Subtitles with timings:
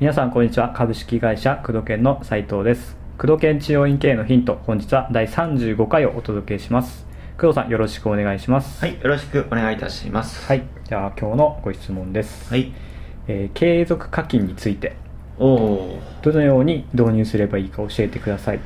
[0.00, 0.70] 皆さんこんにちは。
[0.70, 2.96] 株式会社工藤研の斉藤です。
[3.18, 7.06] 工藤研治療院経営のヒント本日は第35回をお届けします。
[7.38, 8.80] 工藤さんよろしくお願いします。
[8.80, 10.46] はい、よろしくお願いいたします。
[10.46, 12.72] はいじゃあ今日のご質問です、はい。
[13.28, 14.96] えー継続課金について。
[15.38, 15.98] おお。
[16.22, 18.60] どのように導入すればいいか教えてください。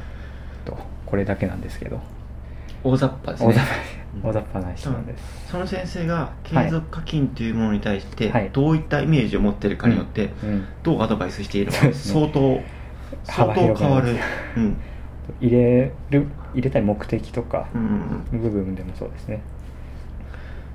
[0.64, 2.00] とこれだけなんですけど
[2.84, 3.48] 大雑把ですね。
[3.48, 12.60] 大雑把大雑把な質問です、その先生が継続課金というものに対してはいどういったイメージを持っているかによってうん、どうアドバイスしているのか相当
[13.24, 14.16] 相幅当変わる。
[14.56, 14.76] うん。
[15.40, 18.42] 入れる入れたい目的とかうんうんうん。
[18.42, 19.42] 部分でもそうですね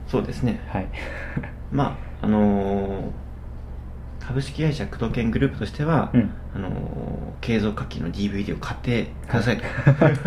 [0.08, 0.60] そうですね。
[0.68, 0.88] はい
[1.72, 3.29] まああのー
[4.30, 6.32] 株式会社工藤研グループとしては、うん。
[6.56, 9.64] あのー継続課金の DVD を買ってくださいと。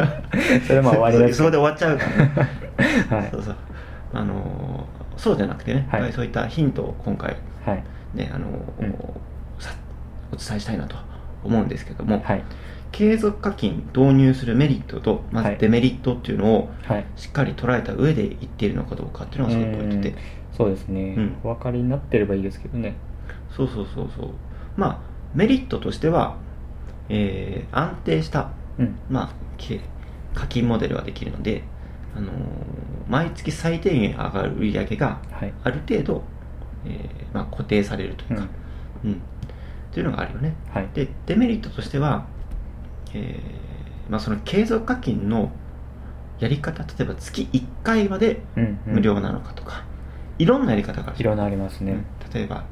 [0.66, 2.32] それはまあ終わりですそれで終わっちゃうからね。
[3.10, 3.28] はい。
[3.30, 3.56] そうそう。
[4.14, 6.12] あのーそうじゃなくてね、はい。
[6.12, 7.84] そういったヒントを今回はい。
[8.14, 8.92] ね、あのーうん。
[9.60, 9.72] さ
[10.32, 10.96] お伝えしたいなと
[11.44, 12.42] 思うんですけども、はい。
[12.90, 15.54] 継続課金導入するメリットとまはい。
[15.54, 17.04] ずデメリットっていうのをはい。
[17.14, 20.08] しっかり捉えた上で言っているのかどうかっていうのがすごくポイントで。
[20.08, 20.16] うん。
[20.56, 21.36] そうですね、うん。
[21.44, 22.94] お分かりになってればいいですけどね
[23.56, 24.30] そうそうそうそう。
[24.76, 24.98] まあ
[25.34, 26.36] メリットとしては、
[27.08, 28.96] えー安定した、うん。
[29.10, 29.80] まあ、け
[30.34, 31.62] 課金モデルができるので、
[32.16, 32.34] あのー
[33.08, 35.52] 毎月最低限上がる売り上げがはい。
[35.64, 36.22] ある程度、
[36.86, 38.46] えーまあ、固定されるというか、
[39.04, 39.12] うん。
[39.12, 39.14] っ
[39.92, 40.54] ていうのがあるよね。
[40.72, 40.88] はい。
[40.94, 42.26] でデメリットとしては、
[43.14, 45.50] えーまあ、その継続課金の
[46.40, 48.94] やり方例えば月1回までうんうん。
[48.94, 49.84] 無料なのかとか、
[50.38, 51.16] いろんなやり方がある。
[51.18, 51.92] いろんなありますね。
[51.92, 52.04] うん。
[52.32, 52.64] 例えば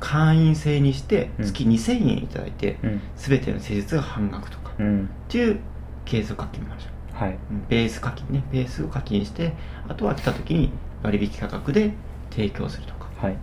[0.00, 1.44] 会員制にしてうん。
[1.46, 3.00] 月2000円いただいて、うん。
[3.16, 5.08] 全ての施術が半額とか、っうん。
[5.28, 5.58] ていう
[6.04, 7.28] 継続課金もあるじゃん。
[7.28, 7.38] はい。
[7.50, 7.66] うん。
[7.68, 8.44] ベース課金ね。
[8.52, 9.54] ベースを課金して
[9.88, 10.70] あとは来た時に
[11.02, 11.92] 割引価格で
[12.30, 13.08] 提供するとか。
[13.20, 13.36] はい。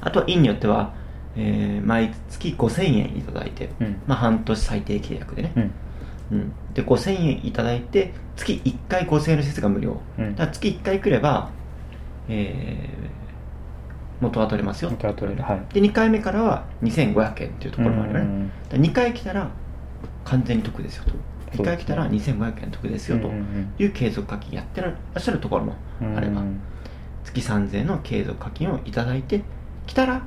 [0.00, 0.94] あとは院によっては、
[1.36, 3.96] えー毎月5000円いただいて、うん。
[4.06, 5.72] まあ、半年最低契約でね、うん。
[6.32, 10.00] うん、で5000円いただいて月1回5000円の施設が無料。
[10.18, 10.30] うん。
[10.36, 11.50] だから月1回来れば、
[12.28, 13.29] えー
[14.20, 14.90] 元は取れますよ。
[14.90, 15.42] 元は取れる。
[15.42, 15.74] はい。
[15.74, 19.50] で2回目からは2500円っていうところもあるよね、うんだから2回来たら
[20.24, 21.12] 完全に得ですよと。
[21.56, 23.28] 2回来たらそうです2500円得ですよと
[23.82, 26.60] いう継続課金やってらっしゃるところもうんあればうん
[27.24, 29.42] 月3000円の継続課金をいただいて
[29.86, 30.22] 来たら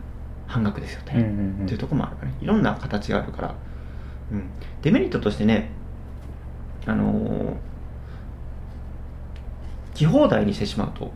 [0.48, 1.30] 半額ですよと、うんうんう
[1.62, 1.64] ん。
[1.64, 2.38] っていうところもあるからね。
[2.42, 3.56] いろんな形があるから、
[4.32, 4.44] うん、
[4.82, 5.70] デメリットとしてね
[6.86, 7.56] あのー
[9.94, 11.12] 来放題にしてしまうと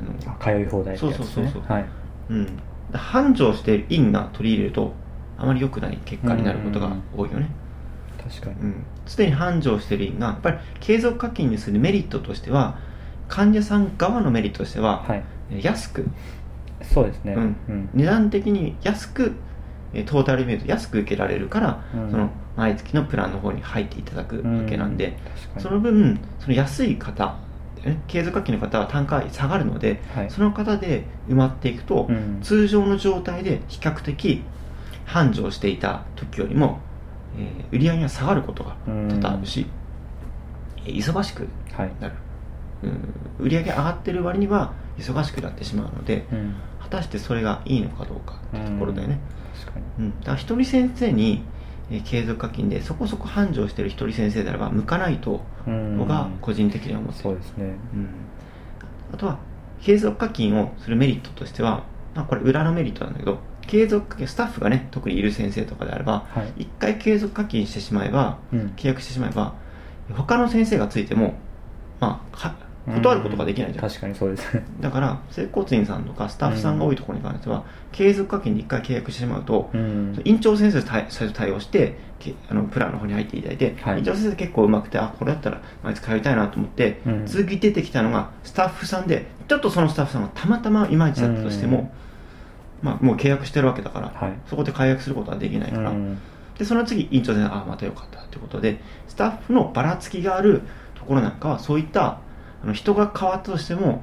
[0.00, 1.34] あのあ通い放題ってやつですね。
[1.34, 1.62] そうそうそうそう。
[1.72, 1.84] はい
[2.30, 2.46] うん、
[2.92, 4.92] 繁盛している院が取り入れると
[5.38, 7.50] あまり良くない結果になることが多いよね。
[8.22, 8.54] 確かに。
[8.60, 8.84] うん。
[9.06, 12.78] すで、に繁盛している院がやっぱり継続課金にするメリットとしては
[13.28, 15.24] 患者さん側のメリットとしては、はい。
[15.62, 16.06] 安く。
[16.82, 17.34] そうですね。
[17.34, 17.56] うん。
[17.68, 17.90] うん。
[17.94, 19.32] 値段的に安く
[19.94, 22.10] えートータル見ると安く受けられるから、うん。
[22.10, 25.16] その毎月のプランの方に入っていただくわけなんで、
[25.58, 27.32] その分その安い方ね
[28.06, 30.30] 継続課金の方は単価下がるので、はい。
[30.30, 32.38] その方で埋まっていくと、うん。
[32.42, 34.42] 通常の状態で比較的
[35.04, 36.80] 繁盛していた時よりも、
[37.38, 39.66] えー売り上げが下がることが多々あるし、
[40.86, 41.90] えー忙しくはい。
[42.00, 42.14] なる、
[42.84, 46.54] うん、売り上げ上がってる割には忙しくなってしまうのでうん。
[46.80, 49.18] 果たしてそれがいいのかどうかっていうところだよね、
[49.58, 50.06] 確かに。
[50.06, 50.20] うん。
[50.20, 51.42] だから一人先生に、
[51.90, 55.98] えー継続課金でそこそこ繁盛してる一人先生であれば向かないとうん。
[55.98, 57.22] 僕は個人的には思ってる。
[57.22, 57.64] そうですね。
[57.64, 58.08] うん。
[59.12, 59.38] あとは
[59.80, 61.84] 継続課金をするメリットとしては、
[62.14, 66.62] まあ、これ裏のメリットなんだけど継続課金スタッフがね特にいる先生とかであればはい。
[66.62, 68.72] 一回継続課金してしまえばうん。
[68.76, 69.54] 契約してしまえば
[70.12, 71.34] 他の先生がついても
[72.00, 72.54] まあか
[72.86, 73.88] 断ることができないじゃん。
[73.88, 74.54] 確かにそうです。
[74.54, 80.20] ねだから整骨院さんとかスタッフさんが多いところに関しては、継続課金で一回契約してしまうと、うん。
[80.24, 83.98] 院長先生と対最初対応してけあのプランの方に入っていただいて、はい。
[83.98, 87.26] 院長先生結構うまくてあこれだったら毎月通いたいなと思って、うん。
[87.26, 91.90] 次出てきたのがスタッフさんでちょっとそのスタッフさんがたまたまいまいちだったとしても、
[92.82, 94.38] まあ、もう契約してるわけだから、はい。
[94.46, 96.18] そこで解約することはできないから、うん。
[96.58, 100.62] でその次院長先生あまたよかったということでスタッフのばらつきがある
[100.94, 102.20] ところなんかはそういった
[102.72, 104.02] 人が変わったとしても、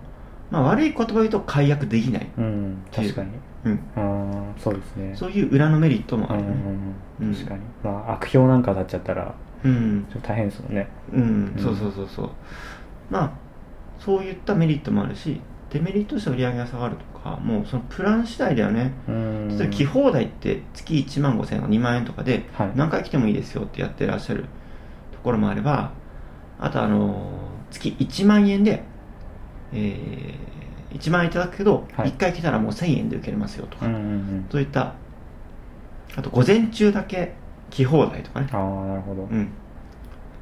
[0.49, 3.29] まあ、悪い言葉を言うと解約できない、うん確かに。
[3.63, 5.15] うん、ああそうですね。
[5.15, 6.55] そういう裏のメリットもあるよね、
[7.19, 7.61] うんうん確かに。
[7.83, 10.05] まあ悪評なんかなっちゃったらうん。
[10.11, 10.87] ちょっと大変ですもんね。
[11.13, 11.63] うん、うん。
[11.63, 12.29] そうそうそうそう。
[13.09, 13.31] まあ
[13.99, 18.93] そういったメリットもあるしデメリットとして売り上げが下がるとかもうそのプラン次第だよね。
[19.07, 19.57] うん。
[19.57, 22.71] 例えば来放題って月1万5000円が2万円とかではい。
[22.75, 24.45] 何回来てもいいですよってやってらっしゃる
[25.11, 25.91] ところもあれば
[26.59, 27.31] あとあの
[27.71, 28.83] 月1万円で、
[29.73, 32.09] えー、1万円いただくけど、はい。
[32.09, 34.45] 1回来たらもう1000円で受けれますよとか、うんうんうん。
[34.51, 34.93] そういった
[36.15, 37.33] あと午前中だけ
[37.69, 38.49] 来放題とかね。
[38.51, 39.49] ああなるほど、うん。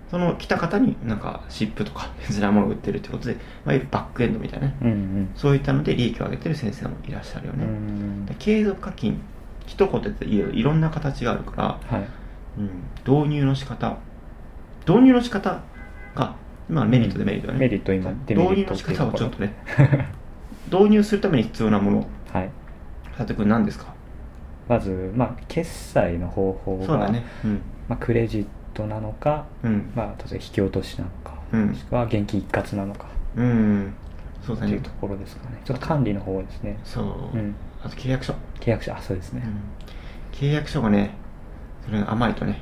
[0.10, 5.32] その来た方になんか湿布とか珍なものを売ってるってことで、まあ、いわゆるバックエンドみたいなね、うんうん。
[5.36, 9.22] そういったので利益を上げてる先生もいらっしゃるようね、んで継続課金
[9.68, 12.08] 一言で言うといろんな形があるから、はい。
[12.58, 13.98] うん、導入の仕方
[14.88, 15.62] 導入の仕方
[16.16, 16.36] が
[16.70, 19.54] 今メリットデメリットだね、メリット今デメリット導入の仕方をちょっとね。
[20.72, 22.08] 導入するために必要なもの。
[22.32, 22.50] はい。
[23.18, 23.94] 佐藤君何ですか？
[24.68, 27.24] まず、まあ、決済の方法が、そうだね。
[27.44, 27.62] うん。
[27.88, 28.46] まあ、クレジッ
[28.76, 29.92] トなのか、うん。
[29.96, 31.68] まあ、例えば引き落としなのか、うん。
[31.70, 33.94] もしくは現金一括なのかうん。
[34.46, 34.68] そうだね。
[34.68, 35.60] っていうところですかね。
[35.66, 36.80] ちょっと管理の方ですね。
[36.84, 37.56] そう、うん。
[37.82, 38.94] あと契約書、契約書。
[38.94, 39.42] あそうですね、
[40.34, 41.16] 契約書がね
[41.86, 42.62] それが甘いとね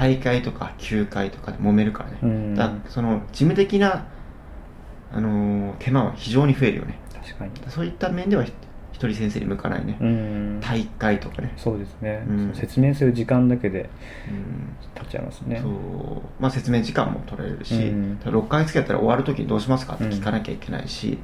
[0.00, 2.54] 大会とか休会とかで揉めるからね、うん。
[2.54, 4.06] だその事務的な、
[5.12, 6.98] あのー手間は非常に増えるよね。
[7.12, 7.52] 確かに。
[7.68, 8.52] そういった面ではひ
[8.94, 10.60] 一人先生に向かないね、うん。
[10.62, 12.54] 大会とかね、そうですね、うん。
[12.54, 13.90] 説明する時間だけで
[14.30, 14.74] うん。
[14.94, 15.60] 経っちゃいますね。
[15.62, 15.72] そう。
[16.40, 18.18] まあ、説明時間も取れるし、うん。
[18.24, 21.18] 6ヶ月やったら終わるときにどうしますかって聞かなきゃいけないし、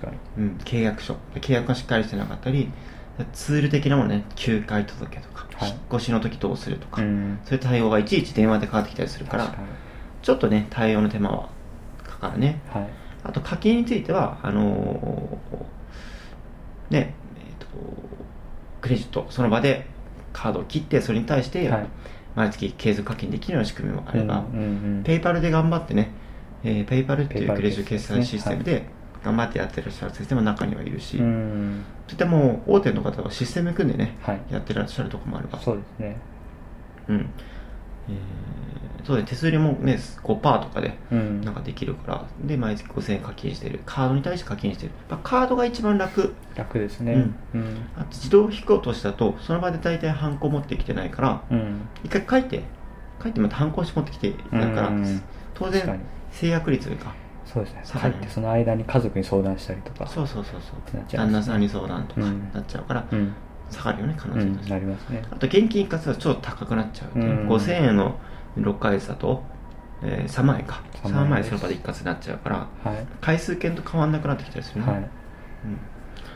[0.00, 0.44] 確かに。
[0.44, 0.56] うん。
[0.58, 1.16] 契約書。
[1.34, 2.70] 契約がしっかりしてなかったり
[3.32, 5.70] ツール的なものね休会届とか、はい。
[5.70, 7.38] 引っ越しの時どうするとか、うん。
[7.44, 9.54] そういう対応がいちいち電話でかかってきたりするから
[10.22, 11.48] ちょっとね対応の手間は
[12.04, 12.60] かかるね。
[12.70, 12.88] はい。
[13.22, 17.66] あと課金についてはあのーねえっ、と
[18.80, 19.86] クレジットその場で
[20.32, 21.86] カードを切ってそれに対してはい。
[22.36, 24.44] 毎月継続課金できるような仕組みもあれば、
[25.02, 26.12] ペイパルで頑張ってね、
[26.62, 28.84] えーペイパルっていうクレジット決済システムで
[29.24, 31.84] 頑張ってやってらっしゃる先生も中にはいるし、うん。
[32.06, 34.40] といったもう大手の方はシステム組んでね、はい。
[34.50, 36.16] やってらっしゃるところもあれば、そうですね。
[37.08, 37.16] うん。
[38.08, 38.50] えー
[39.04, 41.40] そうね、手数料もね、5%とかでうん。
[41.40, 47.14] なんかできるから、で、毎月5000円課金してる、カードに対して課金してる、まあ、カードが一番楽、楽ですね。
[47.14, 47.34] うん。
[47.54, 47.76] うん。
[47.96, 51.88] あと自動引く落としだと、その場で大体ハンコ持ってきてないから、うん。
[52.04, 52.62] 一回書いて、
[53.22, 55.22] 書いてまたハンコして持ってきてだくからうん、
[55.54, 56.00] 当然、
[56.30, 57.14] 制約率というか、
[57.52, 58.00] そうですね。
[58.00, 60.06] 入ってその間に家族に相談したりとか。
[60.06, 61.02] そうそうそうそう。
[61.12, 63.34] 旦那さんに相談とかうんなっちゃうから、うん。
[63.70, 64.72] 下がるよね、可能うん性として。
[64.72, 65.22] なりますね。
[65.30, 67.18] あと現金一括はちょっと高くなっちゃう。
[67.18, 68.18] う、うん5000円の
[68.58, 69.42] 6ヶ月だと、
[70.02, 70.82] えー3万円か。
[71.02, 73.06] 3 3万円その場で一括になっちゃうからはい。
[73.20, 75.00] 回数券と変わんなくなってきたりするね、はい。
[75.00, 75.06] うん、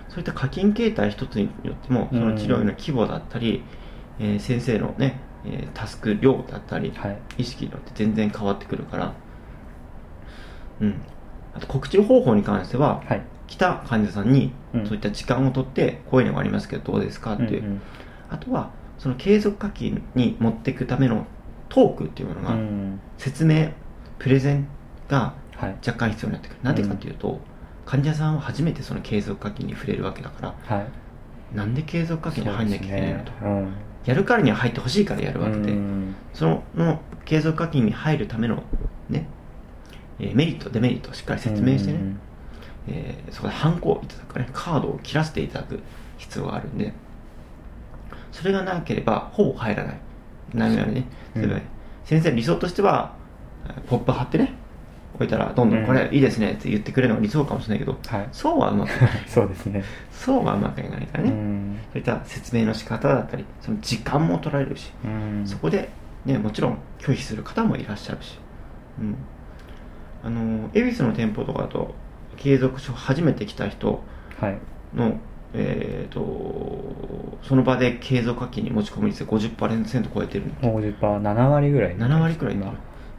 [0.09, 3.63] そういった課金形態一つによってもその治療院の規模だったり、
[4.19, 7.19] えー先生のね、えータスク量だったり、はい。
[7.39, 9.15] 意識によって全然変わってくるから
[10.81, 11.00] うん。
[11.55, 13.23] あと告知方法に関しては、はい。
[13.47, 14.87] 来た患者さんにうん。
[14.87, 17.82] そういった時間を取ってこういうのがありますけどどうですかっていう、うん
[18.31, 21.26] あとはその継続課金に持っていくための
[21.69, 23.00] トークっていうものうが、ん。
[23.19, 23.69] 説明
[24.19, 24.67] プレゼン
[25.09, 25.76] がはい。
[25.87, 26.59] 若干必要になってくる。
[26.62, 27.38] なんでかっていうと、
[27.87, 30.87] 患者さんは初めてその継続課金に触れるわけだからはい。
[31.56, 33.31] なんで継続課金に入んなきゃいけないのと、
[34.06, 38.62] やるからには入ってほしいからやるわけで、うんそのの継続課金に入るための
[39.09, 39.29] ね、
[40.21, 42.21] えーメリットデメリットをしっかり説明してね、うん
[42.89, 44.49] えーそこでハンコをいただくかね。
[44.53, 45.81] カードを切らせていただく
[46.19, 46.93] 必要があるんで。
[48.33, 49.97] それがなければほぼ入らない。
[50.53, 51.05] 何々ね。
[51.37, 51.63] うん。
[52.05, 53.15] 先生の理想としては
[53.67, 54.53] えーポップ貼ってね。
[55.15, 56.53] 置いたらどんどんこれいいですね。
[56.53, 58.29] って言ってくれるのが理想かもしれないけど、はい。
[58.33, 59.23] そうはうまくいかない。
[59.29, 59.85] そうですね。
[60.11, 61.79] そうはうまくいかないからうね、ん。
[61.93, 65.43] そういった説明の仕方だったりその時間も取られるし、うん。
[65.47, 65.89] そこで、
[66.25, 68.39] ね、もちろん拒否する方もいらっしゃるし、
[69.01, 69.17] うん、
[70.25, 71.95] あの恵比寿の店舗とかだと
[72.37, 74.03] 継続書初めて来た人
[74.41, 74.59] はい。
[74.95, 75.19] の、
[75.53, 80.71] えー、とその場で継続課金に持ち込む率が50%超えてるの。
[80.73, 82.57] もう 50%7 割ぐらい7割くらい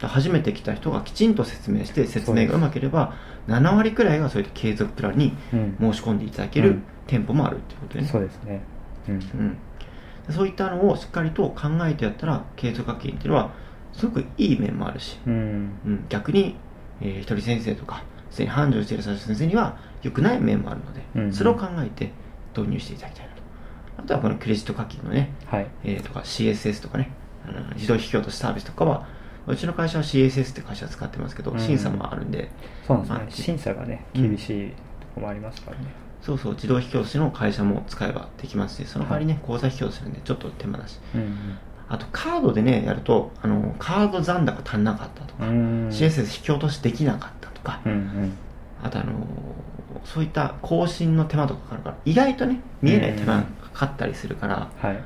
[0.02, 3.14] 初めて来た人がきちんと説明して説明がうまければ
[3.48, 5.76] 7割くらいがそういった継続プランにうん。
[5.92, 6.82] 申し込んでいただけるうん。
[7.06, 8.62] 店舗もあるってことでね、そうですね。
[9.08, 9.14] うん。
[9.14, 9.58] うん、
[10.34, 13.52] そういったのをしっかりと考えてやったら継続課金っていうのは
[13.92, 15.34] すごくいい面もあるし、うん。
[15.86, 16.56] うん、逆に、
[17.00, 22.12] えー一人先生とかすでに繁盛している最初先生には良くない面もあるので、うんそれを考えて
[22.56, 23.42] 導入していただきたいなと。
[23.98, 25.66] あとはこのクレジット課金のね、はい。
[25.84, 27.10] えーとか CSS とかね
[27.46, 29.06] あの自動引き落としサービスとかは
[29.46, 31.60] うちの会社は CSS って会社使ってますけど、うん。
[31.60, 32.50] 審査もあるんで。
[32.86, 34.22] そうなんですね、まあ審査がねうん。
[34.30, 34.74] 厳しいと
[35.14, 35.84] こもありますからね、
[36.20, 40.98] そうそう自動引き落としの会社も使えばできますしその代わりね、口座引き落としなんでちょっと手間だし。
[41.14, 45.88] うんあとカードでねやるとあのカード残高足んなかったとか、うん。
[45.88, 48.32] CSS 引き落としできなかったとか、うんうん。
[48.82, 49.12] あとあの
[50.04, 55.02] そういった更新の手間とかかかるから意外とね見えない手間がかかったりするからはい。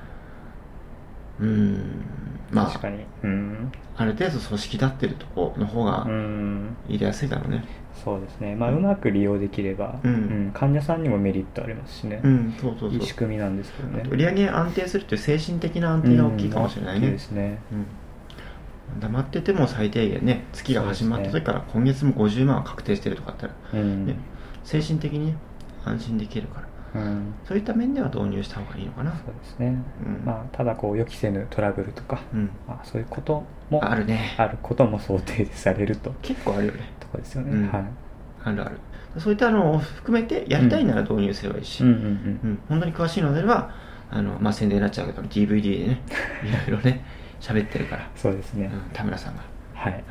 [1.41, 2.05] うん
[2.51, 3.05] まあ確かに。
[3.25, 3.73] うん。
[3.97, 6.77] ある程度組織立ってるとこの方がうん。
[6.89, 7.65] 入れやすいだろうね
[8.05, 8.57] そうですね。
[8.57, 10.51] まあうまく利用できれば、うん。
[10.55, 14.05] 患者さんにもメリットありますしね、うんそうそういいそう仕組みなんですけどね。
[14.11, 17.59] 売り上げ安定するっていう精神的な安定が大きいかもしれないうんですね。
[17.73, 19.01] うん。
[19.01, 24.17] 黙ってても最低限ね月が始まった時から今月も50万は確定してるとかあったら、うん、ね、
[24.65, 25.37] 精神的にね
[25.85, 26.69] 安心できるから。
[26.93, 27.35] うん。
[27.45, 29.13] そういった面では導入した方がいいのかな。
[29.13, 30.25] そうですね、うん。
[30.25, 32.51] まあただこう予期せぬトラブルとか、うん。
[32.67, 34.35] まあ、そういうこともあるね。
[34.39, 36.13] あることも想定されると。
[36.23, 37.69] 結構あるよねとこですよね、うん。
[37.69, 37.85] はい。
[38.45, 38.79] あるある。
[39.19, 43.75] そういったのを含めてやりたいなら導入すればいいし、うんうん本当に詳しいのであれば
[44.11, 46.01] あの、まあ、宣伝になっちゃうけど DVD でね
[46.69, 47.05] いろいろね
[47.41, 48.81] 喋ってるから、そうですね、うん。
[48.93, 49.43] 田村さんが、
[49.75, 49.93] はい。
[49.93, 50.03] はい。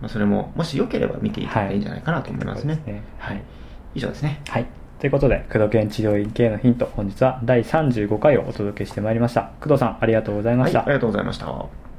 [0.00, 3.02] まあ、それももしよければ見ていただいたらいいんじゃないかなと思いますね,、そうですね。
[3.18, 3.42] はい、
[3.94, 4.40] 以上ですね。
[4.48, 4.66] はい。
[4.98, 9.50] ということで、工藤研治療院系のヒント、本日は第35回をお届けしてまいりました。
[9.60, 10.80] 工藤さん、ありがとうございました。
[10.80, 11.89] はい、ありがとうございました